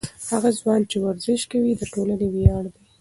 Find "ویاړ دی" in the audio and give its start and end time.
2.33-2.81